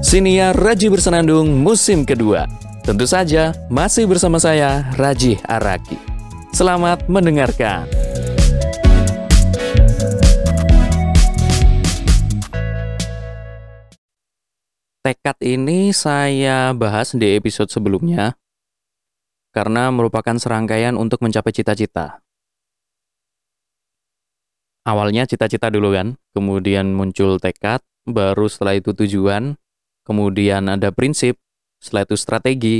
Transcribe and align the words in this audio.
Siniar 0.00 0.56
Raji 0.56 0.88
Bersenandung 0.88 1.60
musim 1.60 2.08
kedua. 2.08 2.48
Tentu 2.80 3.04
saja 3.04 3.52
masih 3.68 4.08
bersama 4.08 4.40
saya 4.40 4.88
Raji 4.96 5.36
Araki. 5.44 6.00
Selamat 6.56 7.04
mendengarkan. 7.04 7.84
Tekad 15.04 15.36
ini 15.44 15.92
saya 15.92 16.72
bahas 16.72 17.12
di 17.12 17.36
episode 17.36 17.68
sebelumnya 17.68 18.40
karena 19.52 19.92
merupakan 19.92 20.40
serangkaian 20.40 20.96
untuk 20.96 21.20
mencapai 21.20 21.52
cita-cita. 21.52 22.24
Awalnya 24.88 25.28
cita-cita 25.28 25.68
dulu 25.68 25.92
kan, 25.92 26.16
kemudian 26.32 26.88
muncul 26.96 27.36
tekad, 27.36 27.84
baru 28.08 28.48
setelah 28.48 28.80
itu 28.80 28.96
tujuan, 28.96 29.59
kemudian 30.10 30.66
ada 30.66 30.90
prinsip, 30.90 31.38
setelah 31.78 32.02
itu 32.02 32.18
strategi, 32.18 32.78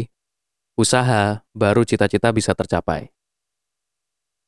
usaha, 0.75 1.47
baru 1.55 1.87
cita-cita 1.87 2.35
bisa 2.35 2.59
tercapai. 2.59 3.07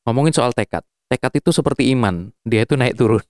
Ngomongin 0.02 0.34
soal 0.34 0.50
tekad, 0.50 0.82
tekad 1.06 1.30
itu 1.38 1.54
seperti 1.54 1.94
iman, 1.94 2.34
dia 2.42 2.66
itu 2.66 2.74
naik 2.74 2.98
turun. 2.98 3.22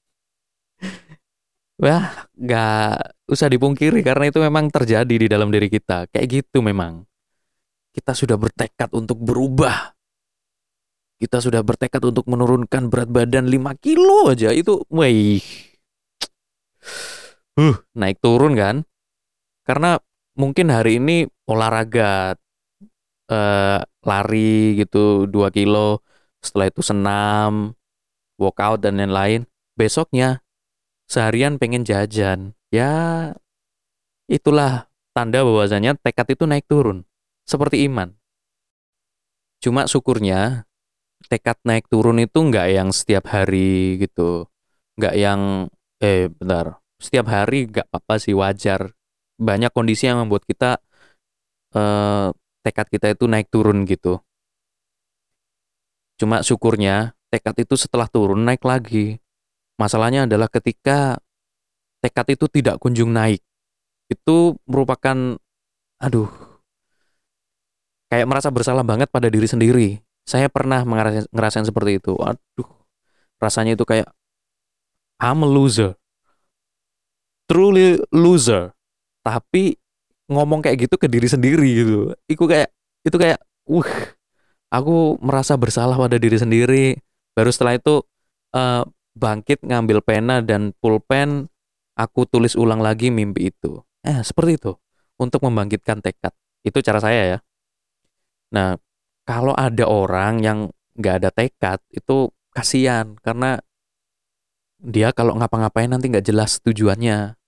Wah, 1.84 2.24
gak 2.32 3.12
usah 3.28 3.52
dipungkiri 3.52 4.00
karena 4.00 4.32
itu 4.32 4.40
memang 4.40 4.72
terjadi 4.72 5.14
di 5.20 5.28
dalam 5.28 5.52
diri 5.52 5.68
kita. 5.68 6.08
Kayak 6.08 6.40
gitu 6.40 6.64
memang. 6.64 7.04
Kita 7.92 8.16
sudah 8.16 8.40
bertekad 8.40 8.88
untuk 8.96 9.20
berubah. 9.20 9.92
Kita 11.20 11.44
sudah 11.44 11.60
bertekad 11.60 12.00
untuk 12.08 12.24
menurunkan 12.24 12.88
berat 12.88 13.12
badan 13.12 13.52
5 13.52 13.76
kilo 13.84 14.32
aja. 14.32 14.48
Itu, 14.54 14.88
wih. 14.88 15.44
Huh, 17.58 17.76
naik 17.92 18.22
turun 18.24 18.56
kan? 18.56 18.88
Karena 19.62 19.94
mungkin 20.34 20.74
hari 20.74 20.98
ini 20.98 21.26
olahraga 21.46 22.34
uh, 23.30 23.78
lari 24.02 24.74
gitu 24.78 25.30
2 25.30 25.54
kilo, 25.54 26.02
setelah 26.42 26.66
itu 26.66 26.82
senam, 26.82 27.78
workout 28.40 28.82
dan 28.82 28.98
lain-lain. 28.98 29.46
Besoknya 29.78 30.42
seharian 31.06 31.62
pengen 31.62 31.86
jajan. 31.86 32.58
Ya 32.74 33.32
itulah 34.26 34.90
tanda 35.14 35.46
bahwasanya 35.46 35.94
tekad 36.02 36.34
itu 36.34 36.44
naik 36.48 36.66
turun. 36.66 37.06
Seperti 37.46 37.86
iman. 37.86 38.18
Cuma 39.62 39.86
syukurnya 39.86 40.66
tekad 41.30 41.54
naik 41.62 41.86
turun 41.86 42.18
itu 42.18 42.34
nggak 42.42 42.68
yang 42.74 42.90
setiap 42.90 43.30
hari 43.30 44.02
gitu. 44.02 44.50
Nggak 44.98 45.14
yang, 45.14 45.70
eh 46.02 46.26
bentar, 46.26 46.82
setiap 46.98 47.30
hari 47.30 47.70
nggak 47.70 47.86
apa-apa 47.86 48.18
sih 48.18 48.34
wajar 48.34 48.90
banyak 49.42 49.74
kondisi 49.74 50.06
yang 50.06 50.22
membuat 50.22 50.46
kita 50.46 50.78
uh, 51.74 52.30
tekad 52.62 52.86
kita 52.86 53.06
itu 53.12 53.26
naik 53.26 53.50
turun 53.50 53.82
gitu. 53.84 54.22
Cuma 56.16 56.46
syukurnya 56.46 57.18
tekad 57.34 57.66
itu 57.66 57.74
setelah 57.74 58.06
turun 58.06 58.46
naik 58.46 58.62
lagi. 58.62 59.18
Masalahnya 59.76 60.30
adalah 60.30 60.46
ketika 60.46 61.18
tekad 61.98 62.38
itu 62.38 62.46
tidak 62.46 62.78
kunjung 62.78 63.10
naik. 63.10 63.42
Itu 64.06 64.54
merupakan 64.70 65.34
aduh 65.98 66.30
kayak 68.06 68.26
merasa 68.30 68.52
bersalah 68.54 68.86
banget 68.86 69.10
pada 69.10 69.26
diri 69.26 69.50
sendiri. 69.50 69.88
Saya 70.22 70.46
pernah 70.46 70.86
ngerasain, 70.86 71.26
ngerasain 71.34 71.66
seperti 71.66 71.98
itu. 71.98 72.14
Aduh. 72.14 72.68
Rasanya 73.42 73.74
itu 73.74 73.82
kayak 73.82 74.06
I'm 75.18 75.42
a 75.42 75.48
loser. 75.50 75.98
Truly 77.50 77.98
loser 78.14 78.70
tapi 79.22 79.78
ngomong 80.30 80.62
kayak 80.62 80.86
gitu 80.86 80.94
ke 80.98 81.06
diri 81.10 81.26
sendiri 81.30 81.68
gitu. 81.72 81.98
Itu 82.26 82.44
kayak 82.46 82.68
itu 83.06 83.16
kayak 83.18 83.38
uh 83.70 83.90
aku 84.70 85.18
merasa 85.22 85.54
bersalah 85.58 85.94
pada 85.96 86.18
diri 86.18 86.36
sendiri. 86.38 86.98
Baru 87.32 87.48
setelah 87.48 87.78
itu 87.78 88.04
uh, 88.52 88.82
bangkit 89.16 89.64
ngambil 89.64 90.04
pena 90.04 90.40
dan 90.44 90.76
pulpen 90.80 91.48
aku 91.96 92.24
tulis 92.28 92.58
ulang 92.58 92.80
lagi 92.80 93.08
mimpi 93.08 93.52
itu. 93.52 93.80
Eh 94.04 94.20
seperti 94.24 94.58
itu. 94.58 94.72
Untuk 95.20 95.44
membangkitkan 95.46 96.02
tekad. 96.02 96.34
Itu 96.66 96.82
cara 96.82 96.98
saya 96.98 97.22
ya. 97.36 97.38
Nah 98.52 98.76
kalau 99.22 99.54
ada 99.54 99.86
orang 99.86 100.42
yang 100.42 100.58
nggak 100.98 101.14
ada 101.22 101.30
tekad 101.30 101.78
itu 101.94 102.32
kasihan. 102.50 103.14
Karena 103.22 103.60
dia 104.82 105.14
kalau 105.14 105.38
ngapa-ngapain 105.38 105.86
nanti 105.86 106.10
nggak 106.10 106.26
jelas 106.26 106.58
tujuannya 106.58 107.38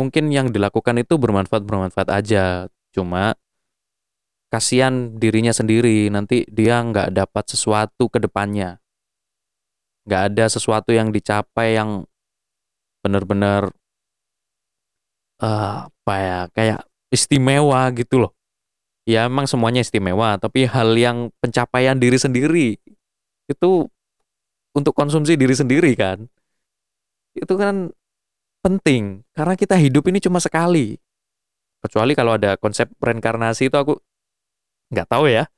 mungkin 0.00 0.32
yang 0.32 0.48
dilakukan 0.48 0.96
itu 1.04 1.20
bermanfaat 1.20 1.60
bermanfaat 1.60 2.08
aja. 2.08 2.72
Cuma 2.96 3.36
kasihan 4.48 5.20
dirinya 5.20 5.52
sendiri. 5.52 6.08
Nanti 6.08 6.48
dia 6.48 6.80
nggak 6.80 7.12
dapat 7.12 7.44
sesuatu 7.52 8.08
ke 8.08 8.16
depannya. 8.16 8.80
Nggak 10.08 10.22
ada 10.32 10.44
sesuatu 10.48 10.96
yang 10.96 11.12
dicapai 11.12 11.76
yang 11.76 12.08
benar-benar 13.04 13.68
uh, 15.44 15.88
apa 15.88 16.14
ya 16.16 16.40
kayak 16.56 16.80
istimewa 17.12 17.84
gitu 17.92 18.24
loh. 18.24 18.32
Ya 19.04 19.28
emang 19.28 19.44
semuanya 19.44 19.84
istimewa 19.84 20.40
tapi 20.40 20.64
hal 20.64 20.96
yang 20.96 21.28
pencapaian 21.44 22.00
diri 22.00 22.16
sendiri 22.16 22.68
itu 23.50 23.70
untuk 24.72 24.94
konsumsi 24.96 25.36
diri 25.36 25.52
sendiri 25.52 25.92
kan. 25.98 26.24
Itu 27.36 27.54
kan 27.60 27.92
penting 28.60 29.24
karena 29.32 29.54
kita 29.56 29.76
hidup 29.76 30.04
ini 30.08 30.20
cuma 30.20 30.38
sekali. 30.40 30.96
Kecuali 31.80 32.12
kalau 32.12 32.36
ada 32.36 32.60
konsep 32.60 32.92
reinkarnasi 33.00 33.72
itu 33.72 33.76
aku 33.76 33.96
nggak 34.92 35.08
tahu 35.08 35.32
ya. 35.32 35.48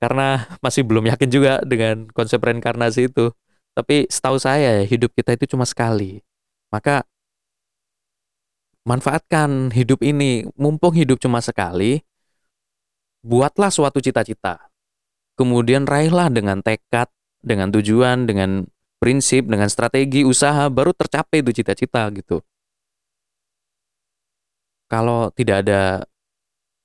Karena 0.00 0.48
masih 0.64 0.88
belum 0.88 1.12
yakin 1.12 1.28
juga 1.28 1.60
dengan 1.60 2.08
konsep 2.16 2.40
reinkarnasi 2.40 3.12
itu. 3.12 3.28
Tapi 3.76 4.08
setahu 4.08 4.40
saya 4.40 4.80
hidup 4.88 5.12
kita 5.12 5.36
itu 5.36 5.52
cuma 5.52 5.68
sekali. 5.68 6.24
Maka 6.72 7.04
manfaatkan 8.88 9.70
hidup 9.76 10.00
ini. 10.00 10.48
Mumpung 10.56 10.96
hidup 10.96 11.20
cuma 11.20 11.44
sekali, 11.44 12.00
buatlah 13.20 13.68
suatu 13.68 14.00
cita-cita. 14.00 14.72
Kemudian 15.36 15.84
raihlah 15.84 16.28
dengan 16.32 16.60
tekad, 16.60 17.08
dengan 17.40 17.72
tujuan, 17.72 18.28
dengan 18.28 18.68
prinsip, 19.00 19.48
dengan 19.48 19.66
strategi, 19.72 20.22
usaha, 20.22 20.68
baru 20.68 20.92
tercapai 20.92 21.40
itu 21.40 21.56
cita-cita 21.56 22.04
gitu. 22.12 22.44
Kalau 24.92 25.32
tidak 25.32 25.64
ada 25.64 26.04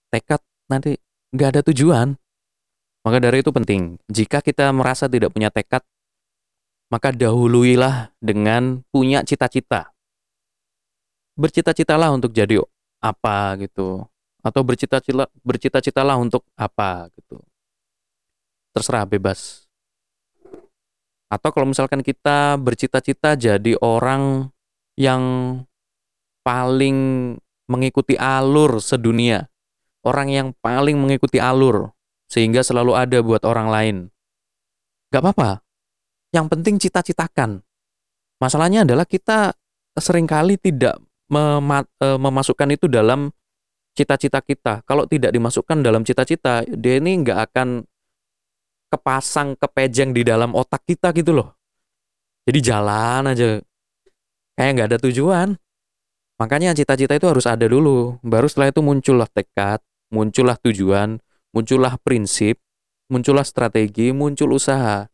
tekad, 0.10 0.40
nanti 0.72 0.96
nggak 1.36 1.50
ada 1.52 1.62
tujuan. 1.68 2.16
Maka 3.06 3.18
dari 3.22 3.44
itu 3.44 3.52
penting, 3.52 4.00
jika 4.10 4.40
kita 4.42 4.72
merasa 4.72 5.06
tidak 5.06 5.36
punya 5.36 5.52
tekad, 5.52 5.84
maka 6.90 7.12
dahuluilah 7.12 8.16
dengan 8.24 8.82
punya 8.90 9.22
cita-cita. 9.22 9.92
Bercita-citalah 11.36 12.16
untuk 12.16 12.32
jadi 12.32 12.64
apa 13.04 13.60
gitu. 13.60 14.08
Atau 14.46 14.62
bercita-cita 14.64 15.28
bercita-citalah 15.44 16.16
untuk 16.16 16.46
apa 16.56 17.12
gitu. 17.18 17.42
Terserah 18.72 19.04
bebas 19.04 19.65
atau 21.32 21.50
kalau 21.50 21.68
misalkan 21.70 22.06
kita 22.06 22.56
bercita-cita 22.62 23.34
jadi 23.34 23.76
orang 23.82 24.54
yang 24.96 25.24
paling 26.46 26.98
mengikuti 27.66 28.14
alur 28.16 28.78
sedunia, 28.78 29.50
orang 30.06 30.30
yang 30.30 30.48
paling 30.62 30.96
mengikuti 30.96 31.42
alur 31.42 31.92
sehingga 32.30 32.62
selalu 32.62 32.94
ada 32.94 33.18
buat 33.26 33.42
orang 33.42 33.68
lain. 33.70 33.96
Gak 35.10 35.22
apa-apa. 35.26 35.66
Yang 36.34 36.46
penting 36.52 36.76
cita-citakan. 36.78 37.64
Masalahnya 38.38 38.84
adalah 38.84 39.08
kita 39.08 39.56
sering 39.96 40.28
kali 40.28 40.60
tidak 40.60 41.00
e, 41.32 42.08
memasukkan 42.20 42.70
itu 42.76 42.92
dalam 42.92 43.32
cita-cita 43.96 44.44
kita. 44.44 44.84
Kalau 44.84 45.08
tidak 45.08 45.32
dimasukkan 45.32 45.80
dalam 45.80 46.04
cita-cita, 46.04 46.68
dia 46.68 47.00
ini 47.00 47.24
nggak 47.24 47.40
akan 47.50 47.88
kepasang 48.96 49.60
kepejeng 49.60 50.16
di 50.16 50.24
dalam 50.24 50.56
otak 50.56 50.88
kita 50.88 51.12
gitu 51.12 51.36
loh. 51.36 51.52
Jadi 52.48 52.60
jalan 52.64 53.36
aja. 53.36 53.60
Kayak 54.56 54.72
nggak 54.72 54.88
ada 54.96 55.00
tujuan. 55.12 55.48
Makanya 56.40 56.72
cita-cita 56.76 57.16
itu 57.16 57.28
harus 57.28 57.44
ada 57.44 57.68
dulu. 57.68 58.20
Baru 58.24 58.48
setelah 58.48 58.72
itu 58.72 58.80
muncullah 58.80 59.28
tekad, 59.28 59.84
muncullah 60.12 60.56
tujuan, 60.64 61.20
muncullah 61.52 62.00
prinsip, 62.00 62.60
muncullah 63.12 63.44
strategi, 63.44 64.16
muncul 64.16 64.56
usaha. 64.56 65.08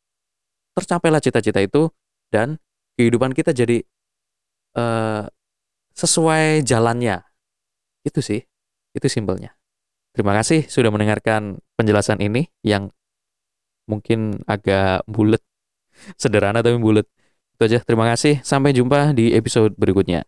Tercapailah 0.77 1.21
cita-cita 1.21 1.61
itu 1.61 1.89
dan 2.29 2.57
kehidupan 2.97 3.33
kita 3.33 3.53
jadi 3.53 3.81
uh, 4.77 5.25
sesuai 5.93 6.65
jalannya. 6.65 7.21
Itu 8.01 8.21
sih, 8.25 8.41
itu 8.93 9.07
simpelnya. 9.09 9.53
Terima 10.11 10.35
kasih 10.35 10.67
sudah 10.67 10.91
mendengarkan 10.91 11.63
penjelasan 11.79 12.19
ini 12.19 12.51
yang 12.65 12.91
mungkin 13.91 14.39
agak 14.47 15.03
bulat. 15.11 15.43
Sederhana 16.15 16.63
tapi 16.63 16.79
bulat. 16.79 17.05
Itu 17.59 17.67
aja. 17.67 17.79
Terima 17.83 18.07
kasih. 18.07 18.39
Sampai 18.41 18.71
jumpa 18.71 19.11
di 19.11 19.35
episode 19.35 19.75
berikutnya. 19.75 20.23